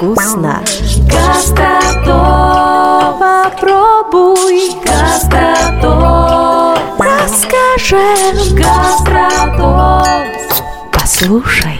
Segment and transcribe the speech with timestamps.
[0.00, 0.64] вкусно.
[1.08, 2.08] Гастротоп.
[3.20, 6.78] Попробуй, Гастротоп.
[6.98, 10.26] расскажем, Гастротоп.
[10.92, 11.78] послушай.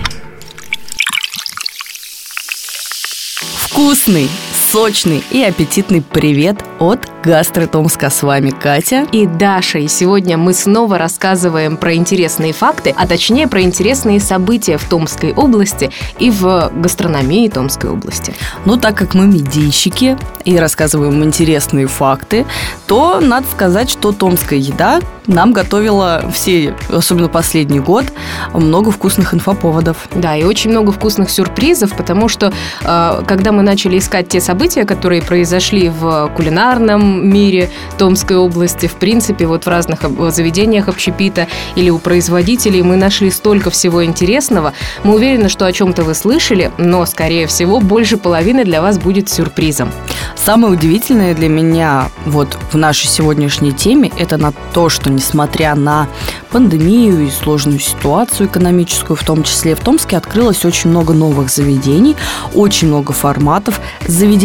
[3.57, 4.29] Вкусный,
[4.71, 8.09] сочный и аппетитный привет от Гастротомска.
[8.09, 9.05] С вами Катя.
[9.11, 9.81] и Даша.
[9.81, 15.33] И сегодня мы снова рассказываем про интересные факты, а точнее про интересные события в Томской
[15.33, 18.33] области и в гастрономии Томской области.
[18.65, 22.47] Ну, так как мы медийщики и рассказываем интересные факты,
[22.87, 28.07] то надо сказать, что томская еда нам готовила все, особенно последний год,
[28.55, 30.09] много вкусных инфоповодов.
[30.15, 32.53] Да, и очень много вкусных сюрпризов, потому что
[32.83, 38.95] э, когда мы начали искать те события, которые произошли в кулинарном мире Томской области, в
[38.95, 40.01] принципе, вот в разных
[40.31, 44.75] заведениях общепита или у производителей, мы нашли столько всего интересного.
[45.03, 49.31] Мы уверены, что о чем-то вы слышали, но, скорее всего, больше половины для вас будет
[49.31, 49.91] сюрпризом.
[50.37, 56.07] Самое удивительное для меня вот в нашей сегодняшней теме это на то, что несмотря на
[56.51, 62.17] пандемию и сложную ситуацию экономическую, в том числе в Томске открылось очень много новых заведений,
[62.55, 63.81] очень много форматов.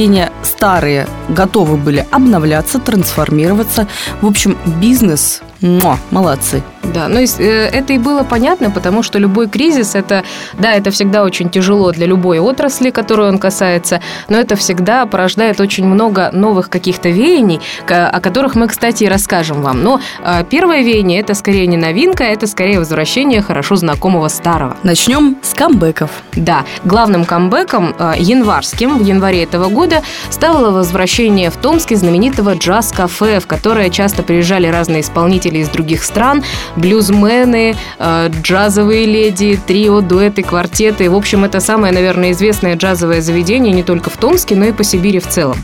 [0.06, 3.88] Заведения старые готовы были обновляться, трансформироваться.
[4.22, 6.64] В общем, бизнес, муа, молодцы.
[6.94, 10.24] Да, ну и э, это и было понятно, потому что любой кризис, это,
[10.60, 15.60] да, это всегда очень тяжело для любой отрасли, которую он касается, но это всегда порождает
[15.60, 19.84] очень много новых каких-то веяний, о которых мы, кстати, и расскажем вам.
[19.84, 24.78] Но э, первое веяние– это скорее не новинка, это скорее возвращение хорошо знакомого старого.
[24.84, 26.12] Начнем с камбэков.
[26.34, 30.02] Да, главным камбэком э, январским в январе этого года
[30.46, 36.44] стало возвращение в Томске знаменитого джаз-кафе, в которое часто приезжали разные исполнители из других стран,
[36.76, 41.10] блюзмены, э, джазовые леди, трио, дуэты, квартеты.
[41.10, 44.84] В общем, это самое, наверное, известное джазовое заведение не только в Томске, но и по
[44.84, 45.58] Сибири в целом.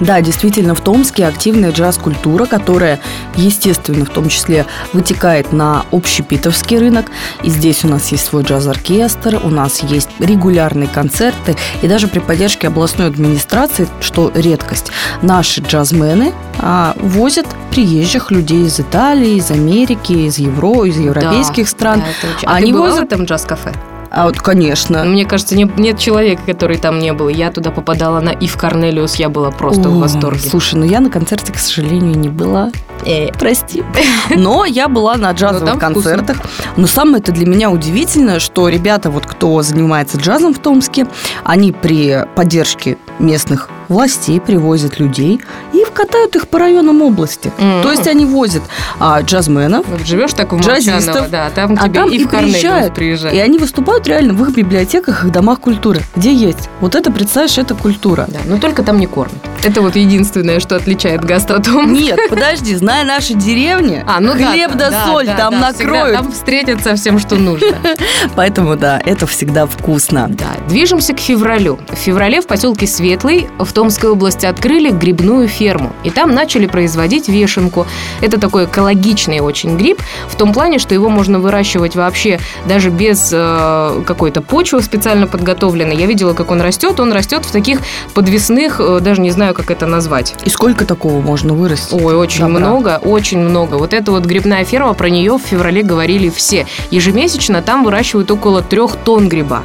[0.00, 3.00] Да, действительно, в Томске активная джаз-культура, которая,
[3.34, 7.10] естественно, в том числе вытекает на общепитовский рынок.
[7.42, 11.56] И здесь у нас есть свой джаз-оркестр, у нас есть регулярные концерты.
[11.82, 14.90] И даже при поддержке областной администрации, что редкость,
[15.22, 22.00] наши джазмены а, возят приезжих людей из Италии, из Америки, из Евро, из европейских стран.
[22.00, 23.72] Да, очень- А Они возят- этом джаз-кафе?
[24.16, 25.04] А вот, конечно.
[25.04, 27.28] Мне кажется, не- нет человека, который там не был.
[27.28, 30.40] Я туда попадала на Ив Корнелиус, я была просто в О, восторге.
[30.40, 32.72] Слушай, ну я на концерте, к сожалению, не была.
[33.04, 33.84] Э, Прости.
[34.34, 36.12] Но я была на джазовых там вкусно.
[36.12, 36.38] концертах.
[36.78, 41.06] Но самое это для меня удивительно, что ребята, вот кто занимается джазом в Томске,
[41.44, 45.40] они при поддержке местных властей привозят людей
[45.72, 47.50] и катают их по районам области.
[47.58, 47.82] М.
[47.82, 48.62] То есть они возят
[49.00, 51.30] а, джазменов, Вот живешь так в Джазистов.
[51.30, 52.94] Да, там а там и и в приезжают.
[52.94, 53.34] приезжает.
[53.34, 56.68] и они выступают реально в их библиотеках, их домах культуры, где есть.
[56.80, 58.26] Вот это, представляешь, это культура.
[58.28, 59.38] Да, но только там не кормят.
[59.66, 61.92] Это вот единственное, что отличает гастротом.
[61.92, 65.72] Нет, подожди, зная наши деревни, А, ну да, хлеб да, да, соль да, там да,
[65.72, 66.16] накроют.
[66.16, 67.76] Там встретят со всем, что нужно.
[68.36, 70.28] Поэтому, да, это всегда вкусно.
[70.28, 71.80] Да, движемся к февралю.
[71.90, 75.92] В феврале в поселке Светлый в Томской области открыли грибную ферму.
[76.04, 77.88] И там начали производить вешенку.
[78.20, 82.38] Это такой экологичный очень гриб, в том плане, что его можно выращивать вообще
[82.68, 85.96] даже без э, какой-то почвы специально подготовленной.
[85.96, 87.00] Я видела, как он растет.
[87.00, 87.80] Он растет в таких
[88.14, 90.34] подвесных, э, даже не знаю, как это назвать.
[90.44, 91.92] И сколько такого можно вырастить?
[92.00, 92.58] Ой, очень Добра.
[92.58, 93.76] много, очень много.
[93.76, 96.66] Вот эта вот грибная ферма, про нее в феврале говорили все.
[96.90, 99.62] Ежемесячно там выращивают около трех тонн гриба.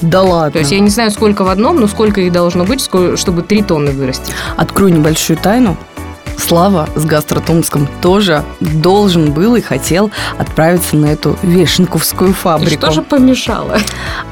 [0.00, 0.52] Да ладно.
[0.52, 2.80] То есть я не знаю, сколько в одном, но сколько их должно быть,
[3.16, 4.32] чтобы три тонны вырасти.
[4.56, 5.76] Открою небольшую тайну.
[6.36, 12.72] Слава с Гастротомском тоже должен был и хотел отправиться на эту вешенковскую И фабрику.
[12.82, 13.78] что же помешало?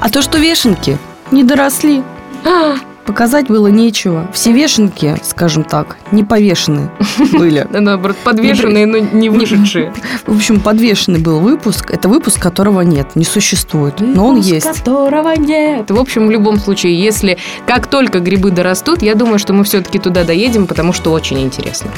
[0.01, 0.97] А то, что вешенки
[1.31, 2.03] не доросли,
[3.05, 4.27] показать было нечего.
[4.33, 6.91] Все вешенки, скажем так, не повешены
[7.33, 7.67] были.
[7.71, 9.93] Наоборот, подвешенные, но не вышедшие.
[10.25, 11.91] В общем, подвешенный был выпуск.
[11.91, 13.95] Это выпуск, которого нет, не существует.
[13.99, 14.65] Но он есть.
[14.65, 15.89] которого нет.
[15.89, 19.99] В общем, в любом случае, если как только грибы дорастут, я думаю, что мы все-таки
[19.99, 21.91] туда доедем, потому что очень интересно.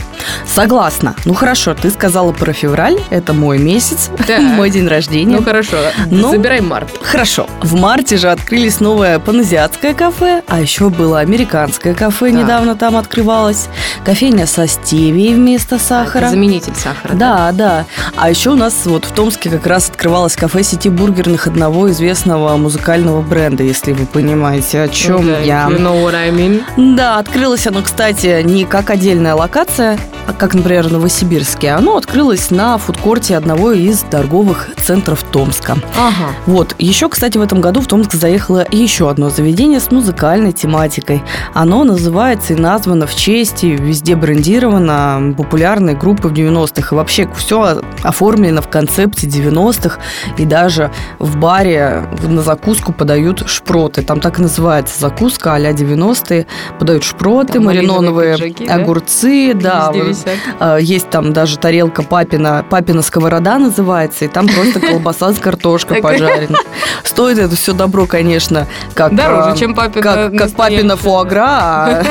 [0.46, 1.16] Согласна.
[1.26, 3.00] Ну хорошо, ты сказала про февраль.
[3.10, 4.10] Это мой месяц,
[4.40, 5.38] мой день рождения.
[5.38, 5.78] Ну хорошо,
[6.10, 6.90] Ну, забирай март.
[7.02, 7.48] Хорошо.
[7.62, 12.40] В марте же открылись новое паназиатское кафе, а еще было американское кафе, Так.
[12.42, 13.68] недавно там открывалось.
[14.04, 16.24] Кофейня со стевией вместо сахара.
[16.26, 17.14] Это заменитель сахара.
[17.14, 17.86] Да, да.
[18.16, 22.56] А еще у нас вот в Томске как раз открывалось кафе сети бургерных одного известного
[22.58, 25.68] музыкального бренда, если вы понимаете, о чем Да, я.
[25.70, 26.64] you know what I mean.
[26.96, 29.98] Да, открылось оно, кстати, не как отдельная локация,
[30.34, 35.78] как, например, в Новосибирске, оно открылось на фудкорте одного из торговых центров Томска.
[35.98, 36.32] Ага.
[36.46, 36.76] Вот.
[36.80, 41.24] Еще, кстати, в этом году в Томск заехало еще одно заведение с музыкальной тематикой.
[41.54, 46.96] Оно называется и названо в честь, и везде брендировано популярной группы в 90-х.
[46.96, 50.00] И вообще все оформлено в концепте 90-х.
[50.38, 54.02] И даже в баре на закуску подают шпроты.
[54.02, 56.48] Там так и называется закуска а-ля 90-е.
[56.80, 58.76] Подают шпроты, Там малиновые пиджаки, да?
[58.76, 59.54] огурцы.
[59.54, 60.40] Да, Везде висят.
[60.60, 66.02] а, Есть там даже тарелка папина, папина сковорода называется, и там просто колбаса с картошкой
[66.02, 66.58] пожарена.
[67.04, 72.04] Стоит это все добро, конечно, как, Дороже, а, чем папина как, папина фуагра, а,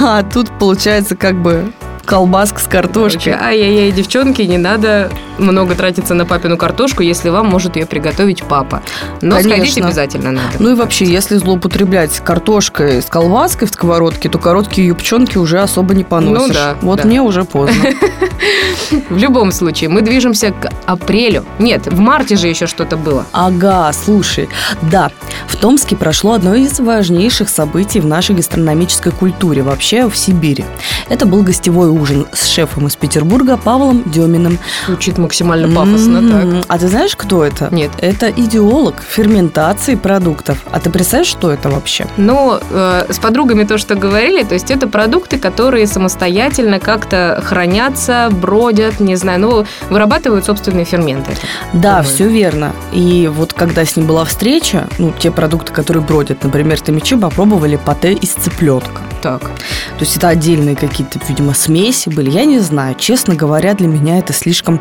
[0.00, 1.72] а тут получается как бы
[2.06, 3.34] колбаска с картошкой.
[3.34, 8.82] Ай-яй-яй, девчонки, не надо много тратиться на папину картошку, если вам может ее приготовить папа.
[9.20, 9.86] Но сходить Конечно.
[9.86, 10.48] обязательно надо.
[10.58, 15.94] Ну и вообще, если злоупотреблять картошкой с колбаской в сковородке, то короткие юбчонки уже особо
[15.94, 16.48] не поносишь.
[16.48, 17.06] Ну да, вот да.
[17.06, 17.74] мне уже поздно.
[19.10, 21.44] В любом случае, мы движемся к апрелю.
[21.58, 23.26] Нет, в марте же еще что-то было.
[23.32, 24.48] Ага, слушай,
[24.82, 25.10] да,
[25.48, 30.64] в Томске прошло одно из важнейших событий в нашей гастрономической культуре, вообще в Сибири.
[31.08, 34.58] Это был гостевой ужин с шефом из Петербурга Павлом Деминым.
[34.86, 36.44] Звучит максимально пафосно так.
[36.44, 37.68] М, А ты знаешь, кто это?
[37.72, 37.90] Нет.
[37.98, 40.58] Это идеолог ферментации продуктов.
[40.70, 42.06] А ты представляешь, что это вообще?
[42.16, 48.28] Но э, с подругами то, что говорили, то есть это продукты, которые самостоятельно как-то хранятся,
[48.30, 51.32] бродят, не знаю, ну, вырабатывают собственные ферменты.
[51.72, 52.04] Да, Думаю.
[52.04, 52.72] все верно.
[52.92, 57.76] И вот когда с ним была встреча, ну, те продукты, которые бродят, например, томичи попробовали
[57.76, 59.02] пате из цыпленка.
[59.22, 59.40] Так.
[59.42, 62.30] То есть это отдельные какие-то, видимо, смеси были.
[62.30, 62.94] Я не знаю.
[62.98, 64.80] Честно говоря, для меня это слишком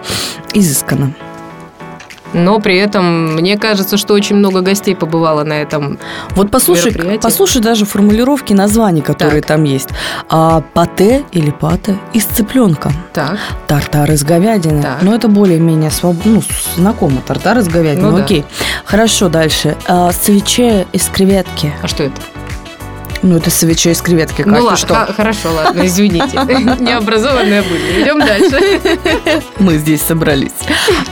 [0.53, 1.13] изысканно.
[2.35, 5.97] Но при этом мне кажется, что очень много гостей побывало на этом.
[6.31, 9.89] Вот послушай, послушай даже формулировки названий, которые там есть.
[10.29, 12.91] А, пате или пате из цыпленка.
[13.13, 13.37] Так.
[13.67, 14.81] Тартар из говядины.
[14.81, 15.01] Так.
[15.01, 16.17] Но это более-менее своб...
[16.25, 16.43] ну,
[16.75, 17.21] знакомо.
[17.25, 18.09] Тартар из говядины.
[18.09, 18.23] Ну да.
[18.25, 18.43] Окей.
[18.83, 19.77] Хорошо, дальше.
[19.87, 21.73] А, свече из креветки.
[21.81, 22.19] А что это?
[23.25, 24.43] Ну, это свече из креветки.
[24.43, 25.13] Как ну ладно, что?
[25.17, 26.37] хорошо, ладно, извините.
[26.79, 28.03] Необразованная были.
[28.03, 28.79] Идем дальше.
[29.57, 30.51] Мы здесь собрались.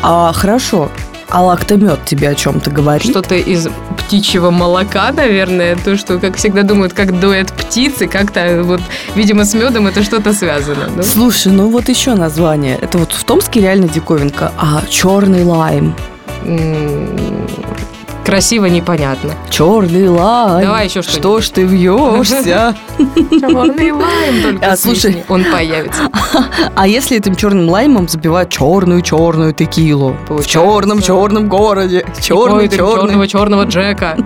[0.04, 0.92] А, хорошо.
[1.30, 3.10] А лактомед тебе о чем-то говорит?
[3.10, 3.68] Что-то из
[3.98, 5.76] птичьего молока, наверное.
[5.76, 8.82] То, что, как всегда думают, как дует птицы, как-то вот,
[9.16, 10.90] видимо, с медом это что-то связано.
[10.96, 11.02] да?
[11.02, 12.78] Слушай, ну вот еще название.
[12.80, 14.52] Это вот в Томске реально диковинка.
[14.56, 15.96] А черный лайм.
[18.26, 19.32] Красиво, непонятно.
[19.50, 20.62] Черный лайм.
[20.66, 22.76] Давай еще Что ж ты вьешься?
[22.98, 25.24] Черный лайм только А, слушай.
[25.28, 26.04] он появится.
[26.76, 30.16] А если этим черным лаймом забивать черную-черную текилу?
[30.30, 32.06] В черном-черном городе.
[32.08, 32.78] Ой, Черный-черный.
[33.02, 34.18] черного черного Джека.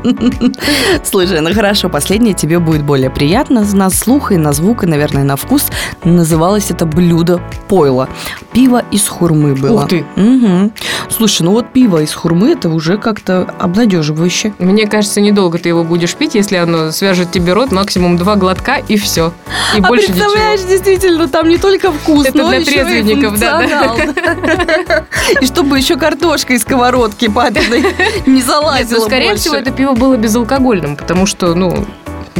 [1.03, 5.23] Слушай, ну хорошо, последнее тебе будет более приятно на слух и на звук, и, наверное,
[5.23, 5.67] на вкус.
[6.03, 8.07] Называлось это блюдо пойло.
[8.53, 9.81] Пиво из хурмы было.
[9.83, 10.05] Ух ты.
[11.09, 13.53] Слушай, ну вот пиво из хурмы, это уже как-то
[13.87, 14.53] обнадеживающе.
[14.59, 18.77] Мне кажется, недолго ты его будешь пить, если оно свяжет тебе рот, максимум два глотка
[18.87, 19.33] и все.
[19.75, 20.71] И а больше представляешь, ничего.
[20.71, 23.87] действительно, там не только вкус, Это но для еще и трезвенников, да, да.
[23.89, 25.05] функционал.
[25.41, 27.81] И чтобы еще картошка из сковородки папиной
[28.25, 29.41] не Нет, залазила ну, скорее больше.
[29.41, 31.85] всего, это пиво было безалкогольным, потому что, ну,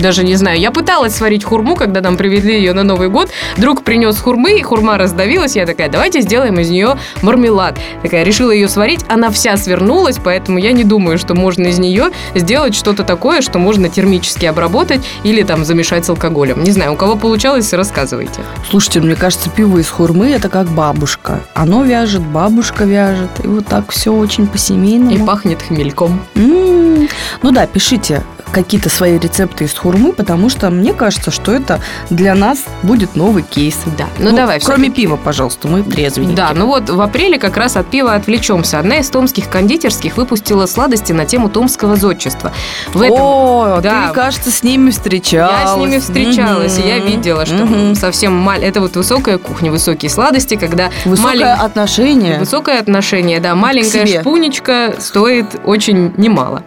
[0.02, 0.60] даже не знаю.
[0.60, 3.30] Я пыталась сварить хурму, когда нам привезли ее на Новый год.
[3.58, 5.56] Друг принес хурмы, и хурма раздавилась.
[5.56, 7.78] Я такая, давайте сделаем из нее мармелад.
[8.02, 9.02] Такая, решила ее сварить.
[9.08, 13.60] Она вся свернулась, поэтому я не думаю, что можно из нее сделать что-то такое, что
[13.60, 16.64] можно термически обработать или там замешать с алкоголем.
[16.64, 18.42] Не знаю, у кого получалось, рассказывайте.
[18.70, 21.42] Слушайте, мне кажется, пиво из хурмы это как бабушка.
[21.54, 23.30] Оно вяжет, бабушка вяжет.
[23.44, 25.12] И вот так все очень по-семейному.
[25.12, 26.22] И пахнет хмельком.
[26.36, 27.08] М.
[27.42, 32.34] Ну да, пишите какие-то свои рецепты из хурмы, потому что мне кажется, что это для
[32.36, 33.78] нас будет новый кейс.
[33.98, 34.60] Да, ну, давай.
[34.60, 36.36] Кроме пива, пожалуйста, мы трезвенники.
[36.36, 38.80] Да, ну вот в апреле как раз от пива отвлечемся.
[38.80, 42.52] Одна из томских кондитерских выпустила сладости на тему томского зодчества.
[42.94, 44.08] В этом О, да.
[44.10, 45.62] ты, кажется, с ними встречалась.
[45.62, 47.96] я с ними встречалась, и я видела, что Мгм.
[47.96, 48.64] совсем маль...
[48.64, 52.40] Это вот высокая кухня, высокие сладости, когда Высокое малень- отношение.
[52.40, 53.56] Высокое отношение, да.
[53.56, 56.64] Маленькая шпунечка стоит очень немало.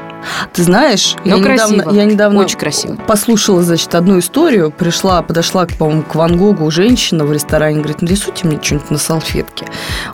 [0.53, 1.75] Ты знаешь, Но я, красиво.
[1.77, 2.97] недавно, я недавно Очень красиво.
[3.07, 4.71] послушала, значит, одну историю.
[4.71, 9.67] Пришла, подошла, по-моему, к Ван Гогу женщина в ресторане, говорит, нарисуйте мне что-нибудь на салфетке.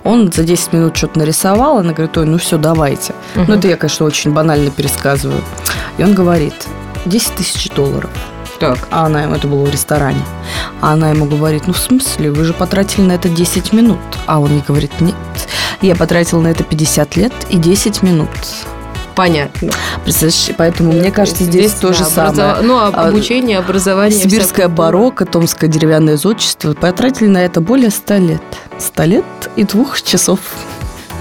[0.04, 3.14] Он за 10 минут что-то нарисовал, она говорит, ой, ну все, давайте.
[3.34, 3.52] Ну, Мгм.
[3.54, 5.40] это я, конечно, очень банально пересказываю.
[5.98, 6.54] И он говорит,
[7.06, 8.10] 10 тысяч долларов.
[8.58, 8.78] Так.
[8.90, 10.22] А она ему, это было в ресторане.
[10.80, 13.98] А она ему говорит, ну в смысле, вы же потратили на это 10 минут.
[14.26, 15.14] А он ей говорит, нет,
[15.82, 18.28] я потратил на это 50 лет и 10 минут.
[19.16, 19.70] Понятно.
[20.04, 22.32] Представляешь, поэтому мне кажется, здесь, то же да, самое.
[22.52, 24.20] образова- Ну, А, обучение, образование.
[24.20, 28.42] Сибирское барокко, Томское деревянное зодчество потратили на это более ста лет.
[28.78, 29.24] Ста лет
[29.56, 30.38] и двух часов.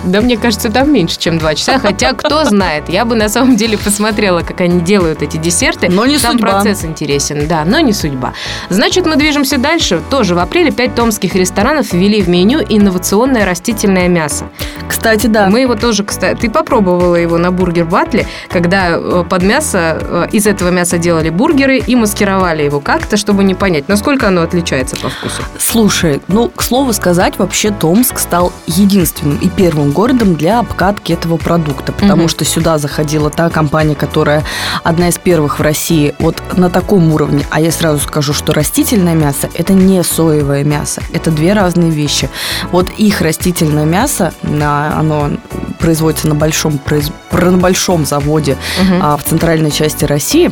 [0.03, 1.79] Да, мне кажется, там меньше, чем два часа.
[1.79, 5.89] Хотя, кто знает, я бы на самом деле посмотрела, как они делают эти десерты.
[5.89, 6.51] Но не Сам судьба.
[6.51, 8.33] процесс интересен, да, но не судьба.
[8.69, 9.99] Значит, мы движемся дальше.
[10.11, 14.45] Тоже в апреле пять томских ресторанов ввели в меню инновационное растительное мясо.
[14.87, 15.47] Кстати, да.
[15.49, 20.27] Мы его тоже, кстати, ты попробовала его на бургер батле, когда э, под мясо, э,
[20.31, 24.95] из этого мяса делали бургеры и маскировали его как-то, чтобы не понять, насколько оно отличается
[24.95, 25.41] по вкусу.
[25.59, 31.37] Слушай, ну, к слову сказать, вообще Томск стал единственным и первым городом для обкатки этого
[31.37, 32.29] продукта, потому Мгм.
[32.29, 34.43] что сюда заходила та компания, которая
[34.83, 37.45] одна из первых в России вот на таком уровне.
[37.49, 42.29] А я сразу скажу, что растительное мясо– это не соевое мясо, это две разные вещи.
[42.71, 45.31] Вот их растительное мясо, на- оно
[45.79, 48.57] производится на большом, произ- на большом заводе
[49.01, 50.51] а, в центральной части России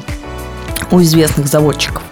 [0.92, 2.04] у известных заводчиков.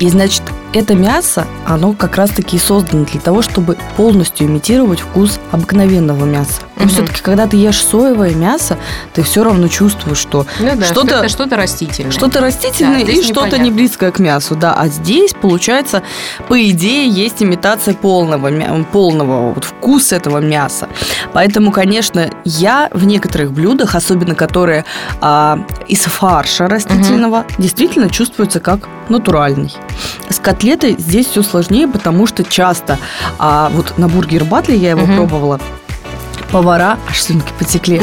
[0.00, 0.42] И, значит,
[0.74, 6.62] это мясо, оно как раз-таки создано для того, чтобы полностью имитировать вкус обыкновенного мяса.
[6.76, 6.88] Но Мгм.
[6.92, 8.76] все-таки, когда ты ешь соевое мясо,
[9.12, 12.10] ты все равно чувствуешь, что Ну да, что-то- что-то, что-то растительное.
[12.10, 14.74] что-то растительное Да, и что-то не близкое к мясу, да.
[14.74, 16.02] А здесь, получается,
[16.48, 18.50] по идее, есть имитация полного,
[18.92, 20.88] полного вот вкуса этого мяса.
[21.32, 24.84] Поэтому, конечно, я в некоторых блюдах, особенно которые
[25.20, 29.72] а, из фарша растительного, действительно чувствуется как натуральный.
[30.28, 32.98] С котлетой здесь все сложнее, потому что часто,
[33.38, 35.16] а, вот на бургер батле я его Мгм.
[35.16, 35.60] пробовала,
[36.50, 38.00] повара, аж слюнки потекли,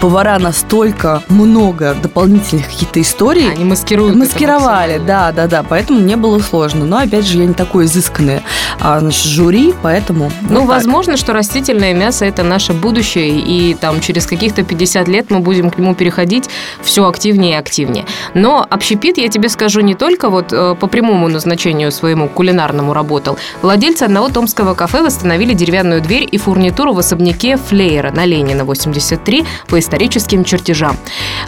[0.00, 4.16] повара настолько много дополнительных каких-то историй, Они маскируют.
[4.16, 6.84] маскировали, да, да, да, поэтому мне было сложно.
[6.84, 8.42] Но опять же, я не такое изысканное,
[8.80, 10.30] а, значит, жюри, поэтому.
[10.42, 10.76] Ну, вот так.
[10.76, 15.70] возможно, что растительное мясо это наше будущее, и там через каких-то 50 лет мы будем
[15.70, 16.48] к нему переходить
[16.82, 18.04] все активнее и активнее.
[18.34, 23.38] Но общепит, я тебе скажу, не только вот э, по прямому назначению своему кулинарному работал.
[23.62, 27.56] Владельцы одного томского кафе восстановили деревянную дверь и фурнитуру в особняке
[27.94, 30.96] Флейера на Ленина 83 по историческим чертежам.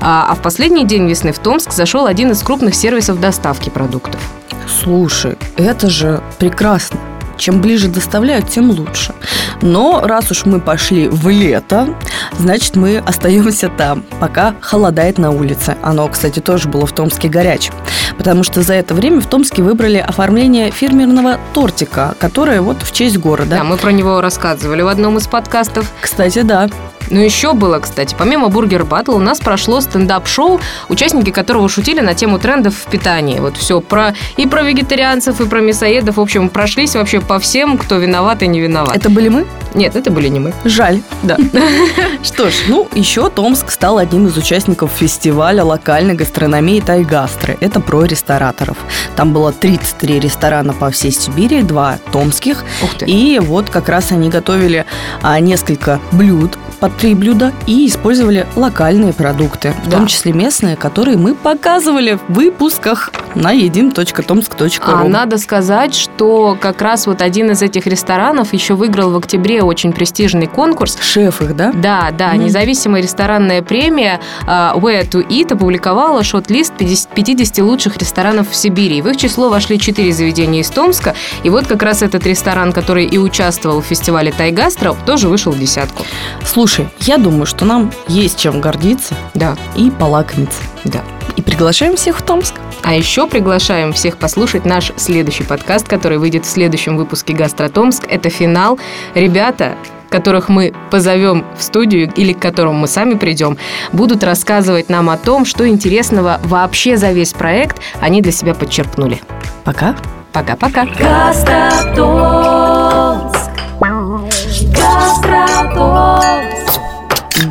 [0.00, 4.21] А, а в последний день весны в Томск зашел один из крупных сервисов доставки продуктов.
[4.69, 7.00] Слушай, это же прекрасно.
[7.37, 9.12] Чем ближе доставляют, тем лучше.
[9.61, 11.95] Но раз уж мы пошли в лето,
[12.38, 15.76] значит, мы остаемся там, пока холодает на улице.
[15.83, 17.75] Оно, кстати, тоже было в Томске горячим.
[18.18, 23.18] Потому что за это время в Томске выбрали оформление фирменного тортика, которое вот в честь
[23.18, 23.56] города.
[23.56, 25.90] Да, мы про него рассказывали в одном из подкастов.
[26.00, 26.68] Кстати, да.
[27.11, 32.14] Ну, еще было, кстати, помимо Бургер Батл у нас прошло стендап-шоу, участники которого шутили на
[32.14, 33.38] тему трендов в питании.
[33.38, 36.16] Вот все про и про вегетарианцев, и про мясоедов.
[36.16, 38.96] В общем, прошлись вообще по всем, кто виноват и не виноват.
[38.96, 39.46] Это были мы?
[39.75, 40.52] Нет, это были не мы.
[40.64, 41.37] Жаль, да.
[42.23, 47.56] Что ж, ну, еще Томск стал одним из участников фестиваля локальной гастрономии Тайгастры.
[47.61, 48.78] Это про рестораторов.
[49.16, 52.64] Там было 33 ресторана по всей Сибири, два томских.
[52.82, 53.06] Ух ты.
[53.06, 54.86] И вот как раз они готовили
[55.22, 59.97] а, несколько блюд, по три блюда, и использовали локальные продукты, в Да.
[59.99, 64.68] том числе местные, которые мы показывали в выпусках на едим.томск.ру.
[64.83, 69.62] А надо сказать, что как раз вот один из этих ресторанов еще выиграл в октябре
[69.62, 70.97] очень престижный конкурс.
[71.00, 71.73] Шеф их, да?
[71.73, 72.45] Да, да, Мгм.
[72.47, 79.02] независимая ресторанная премия а, Where to Eat опубликовала шот-лист 50 50 лучших ресторанов в Сибири.
[79.02, 81.14] В их число вошли четыре заведения из Томска.
[81.42, 85.59] И вот как раз этот ресторан, который и участвовал в фестивале Тайгастро, тоже вышел в
[85.59, 86.04] десятку.
[86.45, 86.65] Слушай,
[87.00, 90.61] я думаю, что нам есть чем гордиться Да, и полакомиться.
[90.85, 91.00] да.
[91.37, 92.54] И приглашаем всех в Томск.
[92.82, 98.04] А еще приглашаем всех послушать наш следующий подкаст, который выйдет в следующем выпуске «Гастротомск».
[98.08, 98.78] Это финал.
[99.14, 99.75] Ребята,
[100.08, 103.58] которых мы позовем в студию или к которым мы сами придем,
[103.92, 109.20] будут рассказывать нам о том, что интересного вообще за весь проект они для себя подчеркнули.
[109.64, 109.94] Пока.
[110.32, 110.87] Пока-пока.
[110.99, 112.55] Гастротомск.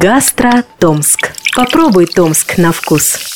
[0.05, 1.21] Гастротомск.
[1.25, 1.31] Гастротомск.
[1.55, 3.34] Попробуй Томск на вкус.